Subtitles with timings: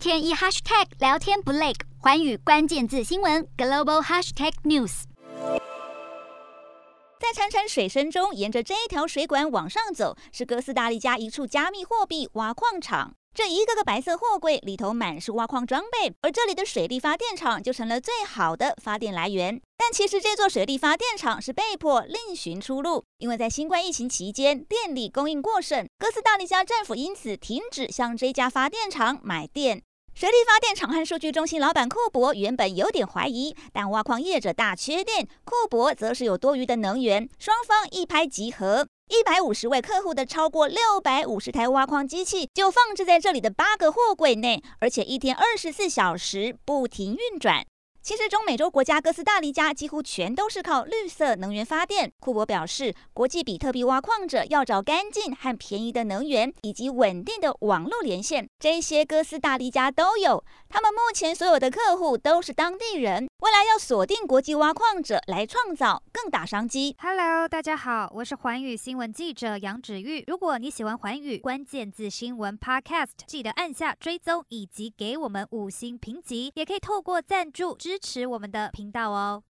[0.00, 5.02] 天一 hashtag 聊天不累，寰宇关键字新闻 global hashtag news。
[7.18, 13.12] 在潺潺水声中，沿着这一条水管往上走，是哥斯达黎加一处加密货币挖矿场。
[13.34, 19.60] 这一个个白色货柜里头满是挖矿装备，而这里的水力发电厂就成了最好的发电来源。
[19.76, 29.82] 但其实这座水力发电厂是被迫另寻出路，因为在新冠疫情期间，电力供应过剩，哥斯达黎加政府因此停止向这家发电厂买电。
[30.20, 38.86] 水力发电厂和数据中心老板库珀原本有点怀疑，但挖矿业者大缺电，库珀则是有多余的能源，双方一拍即合。
[39.08, 47.64] 一百五十位客户的超过六百五十台挖矿机器就放置在这里的八个货柜内，而且一天二十四小时不停运转。
[48.02, 52.10] 其实，中美洲国家哥斯达黎加几乎全都是靠绿色能源发电。
[52.18, 60.42] 库珀表示，国际比特币挖矿者要找干净和便宜的能源，以及稳定的网络连线，这些哥斯达黎加都有。
[60.70, 66.96] 他们目前所有的客户都是当地人，未来要锁定国际挖矿者来创造更大商机。
[67.00, 70.24] Hello，大家好，我是环宇新闻记者杨芷玉。
[70.26, 77.76] 如果你喜欢环宇关键字新闻 Podcast，记得按下追踪以及给我们五星评级，也可以透过赞助。
[77.90, 79.42] 支持我们的频道哦。